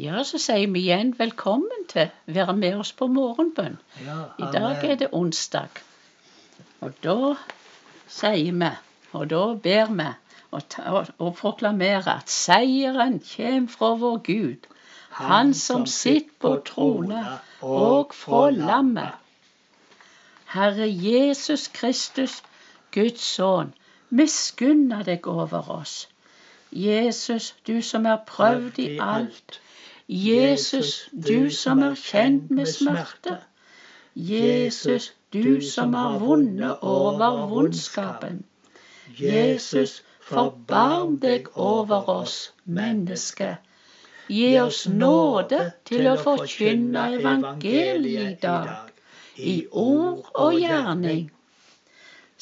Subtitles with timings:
[0.00, 3.74] Ja, så sier vi igjen velkommen til å være med oss på morgenbønn.
[4.06, 5.82] Ja, I dag er det onsdag.
[6.80, 7.34] Og da
[8.08, 8.70] sier vi,
[9.12, 10.06] og da ber vi
[10.56, 14.70] og, ta, og, og proklamerer at seieren kommer fra vår Gud,
[15.20, 19.18] Han som sitter på trona, og fra lammet.
[20.54, 22.40] Herre Jesus Kristus,
[22.94, 23.74] Guds sønn,
[24.08, 26.06] miskunna deg over oss.
[26.72, 29.60] Jesus, du som er prøvd i alt.
[30.12, 33.36] Jesus, du som er kjent med smerte.
[34.14, 38.40] Jesus, du som har vunnet over vondskapen.
[39.20, 43.60] Jesus, forbarm deg over oss mennesker.
[44.26, 48.90] Gi oss nåde til å forkynne evangeliet i dag,
[49.38, 51.30] i ord og gjerning.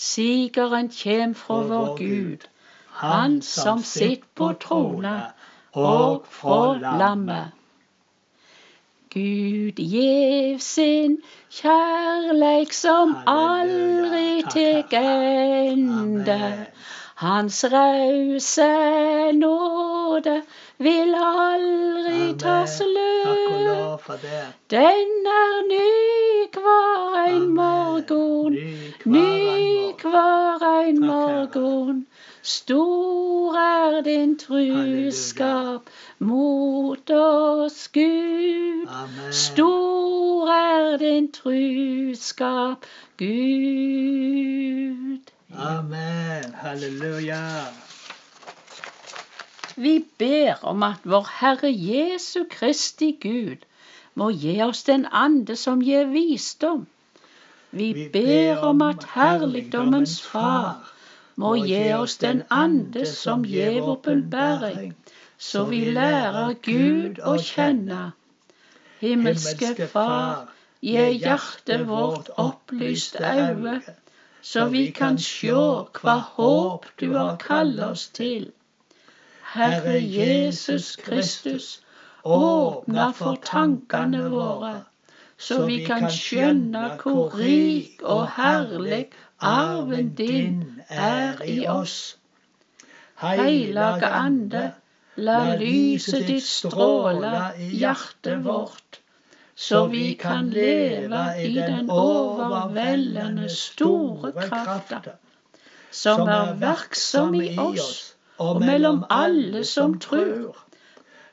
[0.08, 2.48] Sigeren kjem fra vår Gud,
[3.04, 5.32] Han som sitter på trona,
[5.76, 7.57] og fra lammet.
[9.18, 11.14] Gud gjev sin
[11.50, 16.36] kjærleik som aldri tek ende.
[17.22, 18.68] Hans rause
[19.38, 20.36] nåde
[20.86, 24.06] vil aldri ta slutt.
[24.70, 25.10] Den
[25.40, 25.90] er ny
[26.54, 28.60] hver ein morgen,
[29.16, 29.26] ny
[30.04, 32.06] hver ein morgen.
[32.42, 38.88] Stor er din truskap mot oss, Gud.
[39.32, 42.86] Stor er din truskap,
[43.18, 45.18] Gud.
[45.56, 46.54] Amen.
[46.54, 47.64] Halleluja.
[49.76, 53.66] Vi ber om at vår Herre Jesu Kristi Gud
[54.14, 56.86] må gi oss den ande som gir visdom.
[57.70, 60.97] Vi ber om at herligdommens Far
[61.38, 64.94] må gi oss den ande som gir åpenbaring,
[65.38, 67.98] så vi lærer Gud å kjenne.
[68.98, 70.48] Himmelske Far,
[70.82, 73.76] gi hjertet vårt opplyst øye,
[74.42, 75.62] så vi kan sjå
[76.00, 78.50] hva håp du har kalt oss til.
[79.52, 81.70] Herre Jesus Kristus,
[82.24, 84.74] åpna for tankene våre,
[85.38, 89.04] så vi kan skjønne hvor rik og herlig
[89.38, 92.16] arven din er i oss.
[93.20, 94.72] Heilage Ande,
[95.16, 99.00] la lyset ditt stråle i hjertet vårt,
[99.54, 105.18] så vi kan leve i den overveldende store krafta
[105.90, 110.56] som er verksom i oss og mellom alle som tror.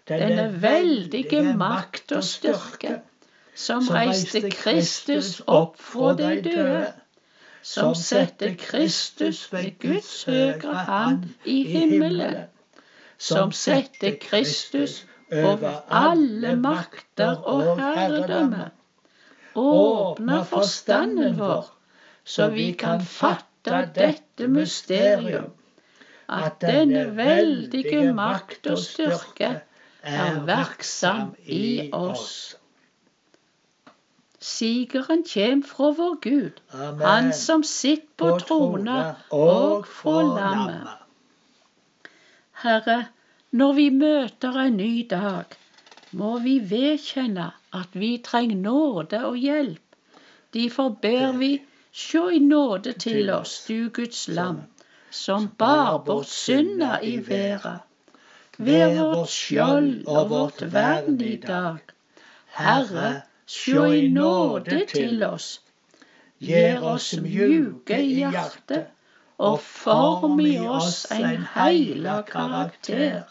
[0.09, 2.99] Denne veldige makt og styrke
[3.55, 6.93] som reiste Kristus opp fra de døde,
[7.65, 12.43] som setter Kristus ved Guds høyre hand i himmelen,
[13.17, 14.99] som setter Kristus
[15.31, 18.67] over alle makter og herredømme.
[19.55, 21.71] Åpne forstanden vår,
[22.23, 25.49] så vi kan fatte dette mysterium,
[26.29, 29.55] at denne veldige makt og styrke
[30.03, 32.57] er verksam i oss.
[34.45, 36.61] Sigeren kjem fra vår Gud,
[37.01, 38.97] Han som sitter på trona
[39.33, 40.91] og fra lammet.
[42.66, 43.00] Herre,
[43.51, 45.57] når vi møter en ny dag,
[46.11, 47.47] må vi vedkjenne
[47.79, 49.97] at vi trenger nåde og hjelp.
[50.53, 51.51] Derfor ber vi,
[51.91, 54.61] sjå i nåde til oss, du Guds lam,
[55.09, 57.81] som bar bort synda i verden.
[58.57, 61.81] Vær vårt skjold og vårt vern i dag.
[62.59, 63.09] Herre,
[63.47, 65.61] sjå i nåde til oss.
[66.41, 68.88] Gjør oss mjuke i hjertet,
[69.38, 73.23] og form i oss en heila karakter.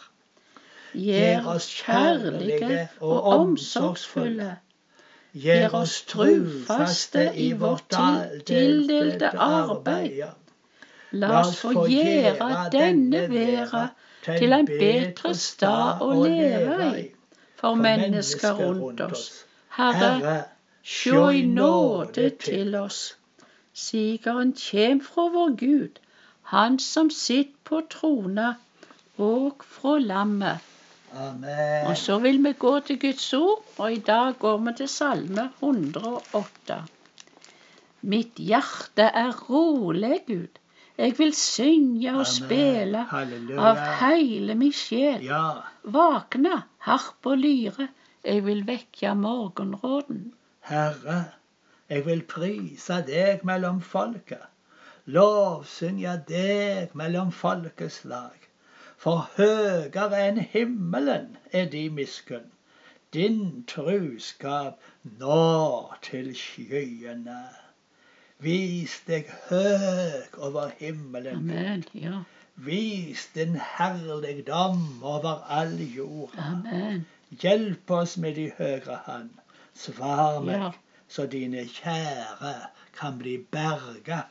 [0.95, 4.57] Gjør oss kjærlige og omsorgsfulle.
[5.35, 7.99] Gjør oss trufaste i vårt
[8.47, 10.23] tildelte arbeid.
[11.11, 13.89] La oss få gjøre denne verda
[14.25, 17.05] til en bedre stad å leve i
[17.65, 19.44] for mennesker rundt oss.
[19.77, 20.35] Herre,
[20.85, 23.01] sjå i nåde til oss.
[23.75, 26.01] Sigeren kjem fra vår Gud,
[26.53, 28.55] Han som sitter på trona,
[29.19, 30.59] og fra lammet.
[31.15, 31.87] Amen.
[31.87, 35.49] Og så vil vi gå til Guds ord, og i dag går vi til Salme
[35.63, 36.79] 108.
[38.13, 40.61] Mitt hjerte er rolig, Gud.
[40.99, 45.23] Jeg vil synge og spille av hele min sjel.
[45.27, 45.47] Ja.
[45.83, 47.89] Våkne, harp og lyre,
[48.25, 50.33] jeg vil vekke morgenråden.
[50.71, 51.25] Herre,
[51.89, 54.47] jeg vil prise deg mellom folket,
[55.07, 58.49] lovsynge deg mellom folkeslag.
[58.97, 62.51] For høyere enn himmelen er de miskunn.
[63.15, 67.43] din truskap når til skyene.
[68.43, 71.37] Vis deg høg over himmelen.
[71.37, 71.85] Amen.
[71.95, 72.23] Ja.
[72.57, 76.35] Vis din herligdom over all jord.
[76.39, 77.07] Amen.
[77.41, 79.31] Hjelp oss med de høyre hand.
[79.75, 80.71] Svar meg, Ja.
[81.09, 82.55] så dine kjære
[82.99, 84.23] kan bli berga.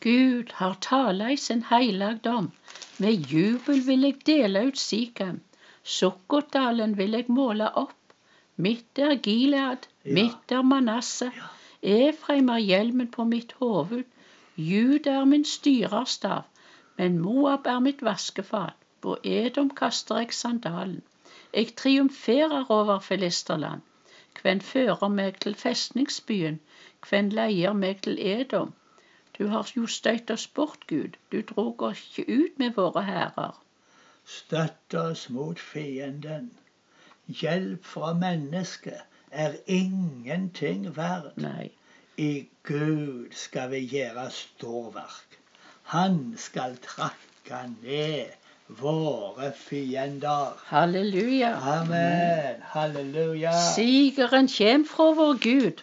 [0.00, 2.52] Gud har tala i sin heilagdom.
[2.98, 5.40] Med jubel vil jeg dele ut Sikhem.
[5.84, 7.96] Sukkotdalen vil jeg måle opp.
[8.56, 10.12] Mitt er Gilead, Ja.
[10.14, 11.32] mitt er Manasseh.
[11.82, 14.04] Efraim er hjelmen på mitt hoved.
[14.56, 16.42] Jud er min styrerstav.
[16.98, 18.74] Men Moab er mitt vaskefat.
[19.00, 21.02] På Edom kaster jeg sandalen.
[21.54, 23.80] Jeg triumferer over filisterland.
[24.42, 26.60] Hvem fører meg til festningsbyen?
[27.08, 28.72] Hvem leier meg til Edom?
[29.38, 31.18] Du har jo støtt oss bort, Gud.
[31.32, 33.62] Du drog oss ikke ut med våre hærer.
[34.24, 36.50] Støtt oss mot fienden.
[37.26, 41.36] Hjelp fra mennesket er ingenting verdt.
[41.36, 41.70] Nei.
[42.16, 45.38] I Gud skal vi gjøre storverk.
[45.82, 48.41] Han skal trakke ned
[48.80, 50.52] våre fiender.
[50.66, 51.50] Halleluja.
[51.56, 52.62] Amen.
[52.74, 53.52] Halleluja.
[53.74, 55.82] Sigeren kjem fra vår Gud.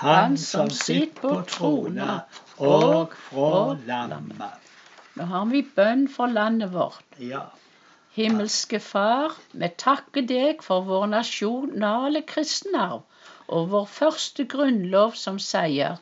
[0.00, 2.20] Han som sitter på trona
[2.56, 3.52] og fra
[3.86, 4.68] lammet.
[5.18, 7.04] Nå har vi bønn for landet vårt.
[7.18, 7.46] Ja.
[8.16, 13.04] Himmelske Far, vi takker deg for vår nasjonale kristenarv
[13.48, 16.00] og vår første grunnlov som sier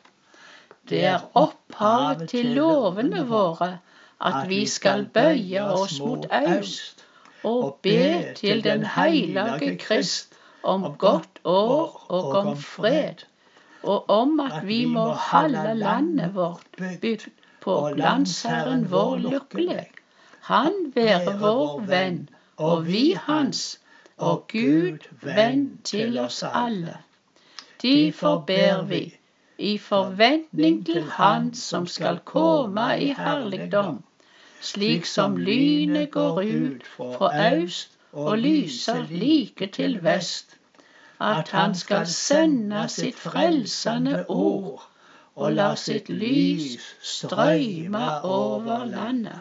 [0.89, 3.69] det er opphavet til lovene våre
[4.21, 7.05] at vi skal bøye oss mot øst
[7.43, 10.33] og be til den hellige Krist
[10.63, 13.23] om godt år og om fred,
[13.83, 17.29] og om at vi må holde landet vårt bygd
[17.61, 19.87] på landsherren vår lykkelig.
[20.41, 23.79] Han være vår venn, og vi hans,
[24.17, 26.97] og Gud venn til oss alle.
[27.81, 29.15] Derfor ber vi,
[29.57, 34.03] i forventning til Han som skal komme i herligdom,
[34.61, 40.55] slik som lynet går ut fra øst og lyser like til vest,
[41.19, 44.89] at Han skal sende sitt frelsende ord
[45.35, 49.39] og la sitt lys strøyme over landet.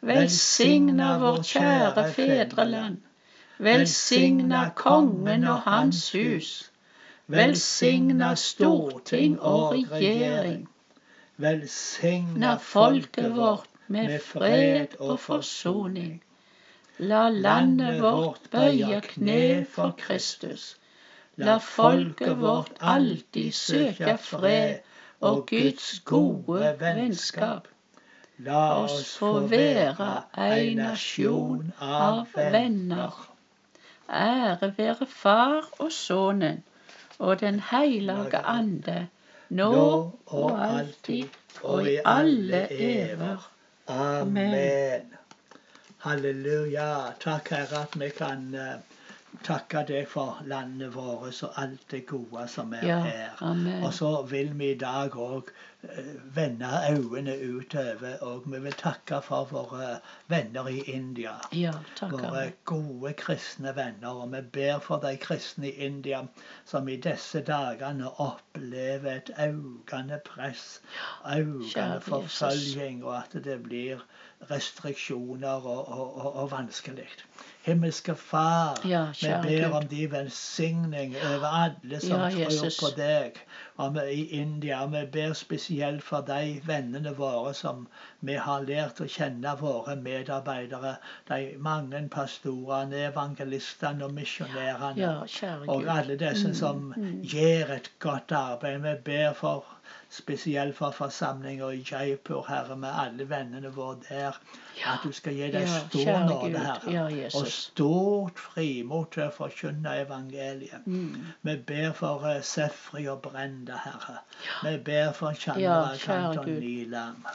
[0.00, 2.96] Velsigna vårt kjære fedreland.
[3.58, 6.70] Velsigna kongen og hans hus.
[7.26, 10.68] Velsigna storting og regjering.
[11.36, 16.22] Velsigna folket vårt med fred og forsoning.
[16.98, 20.76] La landet vårt bøye kne for Kristus.
[21.36, 24.78] La folket vårt alltid søke fred
[25.20, 27.68] og Guds gode vennskap.
[28.38, 30.08] La oss få være
[30.48, 33.14] ei nasjon av venner.
[34.08, 36.64] Ære være Far og Sønnen
[37.18, 39.08] og Den hellige ande,
[39.50, 39.72] nå
[40.26, 43.48] og alltid og i alle ever.
[43.88, 45.02] Amen.
[45.98, 47.12] Halleluja.
[47.20, 48.76] Takk, Herre, at vi kan eh,
[49.46, 53.30] takke deg for landet vårt og alt det gode som er Ja, her.
[53.40, 53.82] amen.
[53.84, 55.50] Og så vil vi i dag òg
[56.34, 61.30] vende øynene utover, og vi vil takke for våre venner i India.
[61.52, 64.08] Ja, Våre gode kristne venner.
[64.08, 66.24] Og vi ber for de kristne i India
[66.64, 70.80] som i disse dagene opplever et økende press,
[71.36, 74.02] økende forfølging, og at det blir
[74.50, 77.08] restriksjoner og, og, og, og vanskelig.
[77.62, 83.40] Himmelske Far, Ja, vi ber om de velsigning over alle som Ja, tror på deg
[83.78, 84.86] og i India.
[84.86, 87.86] Vi ber spesielt for de vennene våre som
[88.20, 90.96] vi har lært å kjenne, våre medarbeidere.
[91.30, 94.98] De mange pastorene, evangelistene og misjonærene.
[94.98, 96.92] Ja, ja, Og alle disse som
[97.22, 98.80] gjør et godt arbeid.
[98.88, 99.77] Vi ber for
[100.10, 104.38] spesielt for forsamlinger i Jaipur, Herre, med alle vennene våre der.
[104.86, 106.92] At du skal gi deg Ja, stor nåde, Herre.
[106.92, 110.86] Ja, og stort frimot til å forkynne evangeliet.
[110.86, 111.28] Mm.
[111.42, 114.18] Vi ber for uh, Sefri og Brenda, Herre.
[114.64, 116.32] Vi ber for Ja, Chandra ja.
[116.32, 117.26] Kantonilam.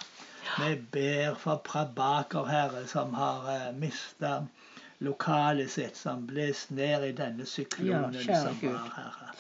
[0.59, 4.41] Vi ber for Prabaker, Herre, som har uh, mista
[5.03, 8.71] lokalet sitt, som bles ned i denne syklonen Ja, som Gud.
[8.71, 9.33] var, Herre.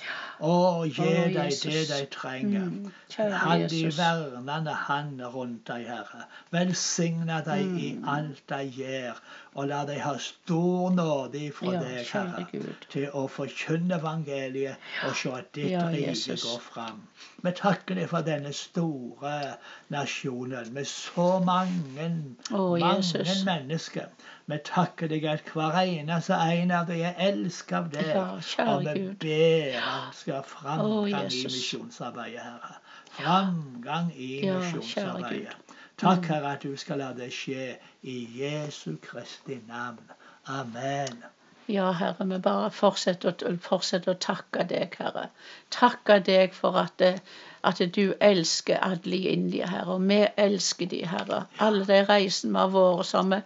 [0.43, 2.63] Og gi deg dem det de trenger.
[2.65, 6.25] Mm, kjære de vernende hand rundt deg, Herre.
[6.51, 7.77] Velsigna mm.
[7.77, 9.21] i alt de gjør,
[9.53, 12.87] og la dem ha stor nåde ifra Ja, deg, Herre, Gud.
[12.89, 16.43] til å forkynne evangeliet og se at ditt Ja, rike Jesus.
[16.43, 17.01] går fram.
[17.43, 19.55] Vi takker deg for denne store
[19.93, 22.11] nasjonen med så mange,
[22.51, 23.45] oh, mange Jesus.
[23.45, 24.11] mennesker
[24.45, 28.09] Vi takker deg at hver eneste en av dem er elsket av deg.
[28.11, 28.23] Ja,
[28.67, 32.73] og vi ber han skal framgang oh, i misjonsarbeidet, Herre.
[33.19, 35.55] Framgang i Ja, misjonsarbeidet.
[36.01, 37.69] Takk, Herre, at du skal la det skje
[38.01, 40.11] i Jesu Kristi navn.
[40.51, 41.23] Amen.
[41.71, 45.29] Ja, Herre, vi bare fortsetter, å- fortsetter å takke deg, Herre.
[45.71, 47.21] Takke deg for at, det-
[47.63, 49.93] at du elsker alle i India, Herre.
[49.95, 51.45] Og vi elsker de, Herre.
[51.59, 53.43] Alle de reisene vi har vært, så har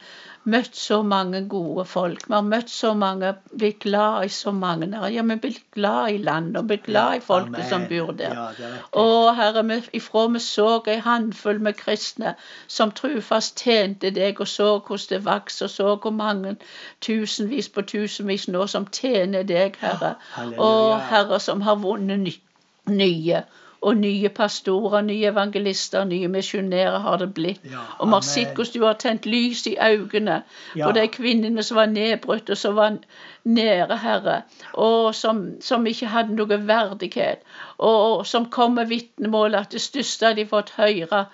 [0.47, 2.21] møtt så mange gode folk.
[2.27, 5.11] Vi har møtt så mange, blitt glad i så mange, Herre.
[5.13, 8.33] Ja, vi er blitt glad i landet og blitt glad i folket som bor der.
[8.33, 8.69] Ja.
[9.01, 9.05] Å,
[9.35, 12.33] Herre, vi- ifra vi så ei håndfull med kristne
[12.67, 16.55] som trufast tjente deg, og så hvordan det vokste, og så hvor mange
[17.01, 20.15] tusenvis på tusenvis nå som tjener deg, Herre.
[20.31, 20.59] halleluja.
[20.61, 22.39] Og Herre, som har vunnet
[22.87, 23.43] nye.
[23.81, 27.61] Og nye pastorer, nye evangelister, nye misjonærer har det blitt.
[27.71, 30.41] Ja, og vi har sett hvordan du har tent lys i øynene
[30.75, 30.85] Ja.
[30.87, 32.97] på de kvinnene som var nedbrutt, og som var
[33.45, 34.41] nære Herre,
[34.73, 37.45] og som, som ikke hadde noe verdighet,
[37.77, 41.25] og, og som kom med vitnemål at det største de fått høre.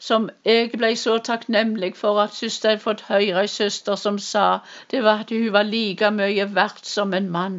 [0.00, 4.60] Som jeg ble så takknemlig for at søster hadde fått høre ei søster som sa
[4.90, 7.58] det var at hun var like mye verdt som en mann.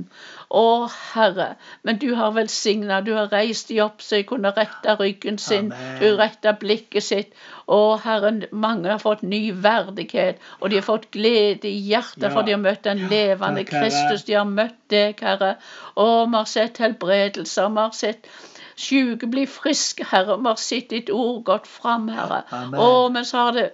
[0.52, 1.46] Å, Herre,
[1.88, 5.70] men du har velsigna, du har reist de opp så jeg kunne rette ryggen sin,
[5.72, 6.00] Amen.
[6.02, 7.32] du retta blikket sitt.
[7.72, 12.34] Å, Herre, mange har fått ny verdighet, og de har fått glede i hjertet, Ja.
[12.36, 14.28] for de har møtt den levende takk, Kristus.
[14.28, 15.56] De har møtt deg, Herre.
[15.96, 18.28] Å, vi har sett helbredelser, vi har sett
[18.82, 20.38] Sjuke bli friske, Herre.
[20.42, 22.44] Vi har sett ditt ord gått fram, Herre.
[22.56, 22.80] Amen.
[22.80, 23.66] Og men så har det,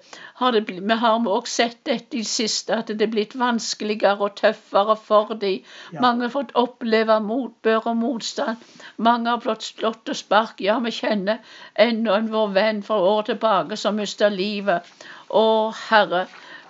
[0.42, 4.18] har det vi har også sett dette i det siste, at det er blitt vanskeligere
[4.20, 5.62] og tøffere for dem.
[5.94, 6.02] Ja.
[6.04, 8.64] Mange har fått oppleve motbør og motstand.
[9.08, 10.62] Mange har blitt slått og spark.
[10.70, 11.42] Ja, vi kjenner
[11.88, 14.86] ennå en vår venn for år tilbake som mista livet.
[15.30, 15.46] Å,
[15.90, 16.28] Herre.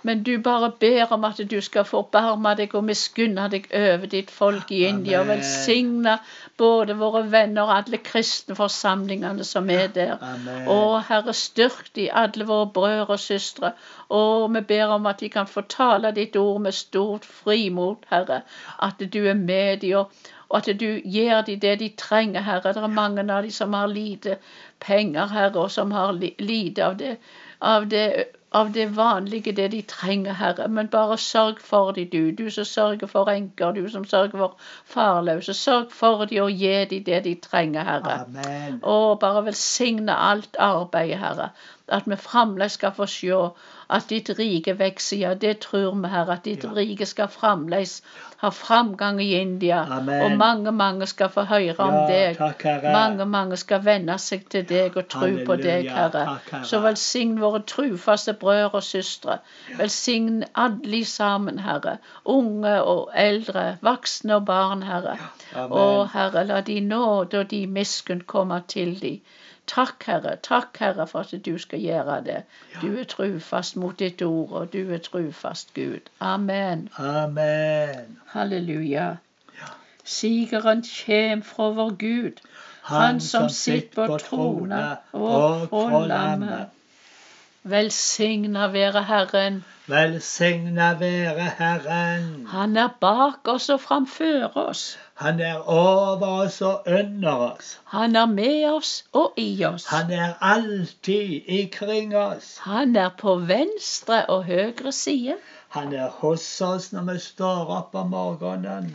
[0.08, 4.30] Men du bare ber om at du skal forbarme deg og miskunne deg over ditt
[4.32, 5.20] folk i India.
[5.20, 6.14] Og velsigne
[6.62, 10.16] både våre venner og alle kristne forsamlingene som er der.
[10.24, 10.64] Amen.
[10.72, 13.74] Og Herre, styrk de, alle våre brødre og søstre.
[14.08, 18.42] Og vi ber om at de kan få tale ditt ord med stort frimot, Herre.
[18.80, 22.74] At du er med dem, og, og at du gir dem det de trenger, Herre.
[22.74, 24.40] Det er mange av dem som har lite
[24.80, 27.18] penger, Herre, og som har lite av det,
[27.60, 28.08] av det
[28.52, 30.68] av det vanlige, det de trenger, Herre.
[30.68, 32.32] Men bare sørg for dem, du.
[32.32, 35.54] Du som sørger for enker, du som sørger for farløse.
[35.54, 38.20] Sørg for dem og gi dem det de trenger, Herre.
[38.24, 38.80] Amen.
[38.84, 41.50] Og bare velsigne alt arbeidet, Herre.
[41.90, 43.28] At vi fremdeles skal få se
[43.90, 45.18] at ditt rike vokser.
[45.18, 46.34] Ja, det tror vi, Herre.
[46.34, 46.70] At ditt Ja.
[46.76, 48.02] rike skal fremdeles
[48.38, 49.86] ha framgang i India.
[49.98, 50.22] Amen.
[50.22, 52.38] Og mange, mange skal få høre om Ja, deg.
[52.38, 52.92] takk, Herre.
[52.92, 56.12] Mange, mange skal venne seg til deg og tro på deg, Herre.
[56.26, 56.66] Takk, Herre.
[56.66, 59.38] Så velsign våre trufaste brødre og søstre.
[59.78, 61.98] Velsign alle sammen, Herre.
[62.26, 65.18] Unge og eldre, voksne og barn, Herre.
[65.56, 69.20] Og Herre, la de nåde og de miskunn komme til de.
[69.68, 72.44] Takk, Herre, takk, Herre, for at du skal gjøre det.
[72.82, 76.08] Du er trufast mot ditt ord, og du er trufast, Gud.
[76.20, 76.90] Amen.
[76.98, 78.18] Amen.
[78.34, 79.16] Halleluja.
[80.08, 82.40] Sigeren kjem fra vår Gud,
[82.88, 86.77] han som sitter på trona og på lammet.
[87.70, 89.66] Velsigna være Herren.
[89.88, 92.48] Velsigna være Herren.
[92.48, 94.98] Han er bak oss og framfor oss.
[95.14, 97.80] Han er over oss og under oss.
[97.86, 99.86] Han er med oss og i oss.
[99.86, 102.58] Han er alltid ikring oss.
[102.58, 105.36] Han er på venstre og høyre side.
[105.70, 108.94] Han er hos oss når vi står opp om morgenen.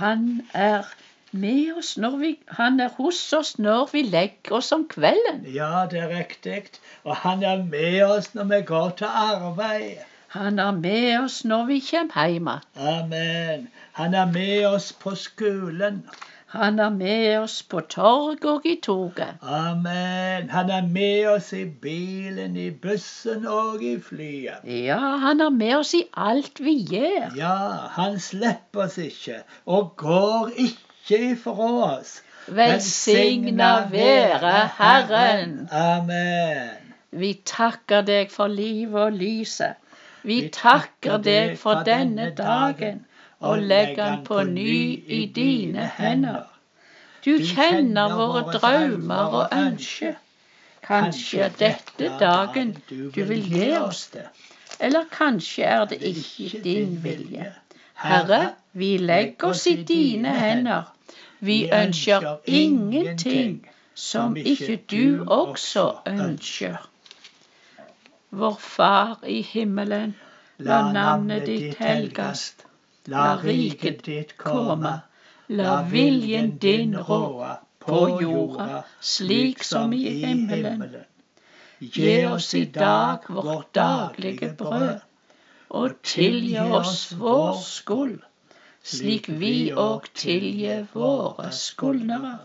[0.00, 0.88] Han er
[1.32, 5.42] med oss når vi Han er hos oss når vi legger oss om kvelden.
[5.54, 6.62] Ja, det er riktig.
[7.04, 10.04] Og han er med oss når vi går til arbeid.
[10.28, 12.48] Han er med oss når vi kommer hjem.
[12.76, 13.68] Amen.
[13.92, 16.02] Han er med oss på skolen.
[16.46, 19.40] Han er med oss på torg og i toget.
[19.42, 20.50] Amen.
[20.50, 24.62] Han er med oss i bilen, i bussen og i flyet.
[24.64, 27.34] Ja, han er med oss i alt vi gjør.
[27.36, 27.56] Ja,
[27.98, 32.22] han slipper oss ikke og går ikke ifra oss.
[32.46, 35.68] Velsigna være Herren.
[35.72, 36.68] Amen.
[37.10, 39.74] Vi takker deg for livet og lyset.
[40.22, 43.04] Vi takker deg for denne dagen
[43.40, 46.44] og legger den på ny i dine hender.
[47.24, 50.14] Du kjenner våre drømmer og ønsker.
[50.86, 54.26] Kanskje er dette dagen du vil gi oss det,
[54.80, 57.48] eller kanskje er det ikke din vilje.
[57.98, 60.92] Herre, vi legger oss i dine hender.
[61.40, 66.76] Vi ønsker ingenting som ikke du også ønsker.
[68.30, 70.16] Vår Far i himmelen.
[70.58, 72.66] La navnet ditt helgast.
[73.06, 75.00] La riket ditt komme.
[75.48, 80.82] La viljen din råde på jorda, slik som i himmelen.
[81.78, 84.98] Gi oss i dag vårt daglige brød,
[85.68, 88.18] og tilgi oss vår skyld,
[88.86, 92.38] slik vi òg tilgir våre skuldnere.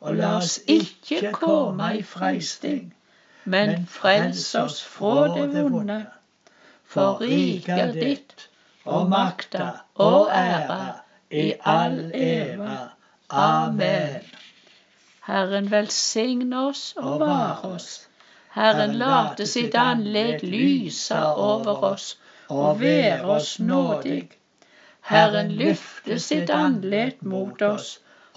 [0.00, 2.94] Og la oss ikke komme i freisting,
[3.44, 6.00] men frels oss fra det vonde.
[6.94, 8.48] For riket ditt,
[8.84, 10.80] og makta og æra
[11.30, 12.76] i all eva.
[13.30, 14.20] Amen.
[15.26, 17.88] Herren velsigne oss og vare oss.
[18.54, 22.10] Herren late sitt anledd lyse over oss
[22.48, 24.28] og være oss nådig.
[25.04, 27.88] Herren løfte sitt anlet mot oss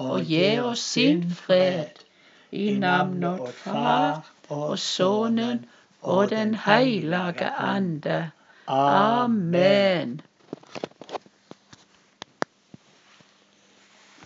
[0.03, 2.03] og gi oss sin fred.
[2.51, 5.65] I navnet vårt Far og Sønnen
[6.01, 8.31] og Den hellige Ande.
[8.67, 10.21] Amen.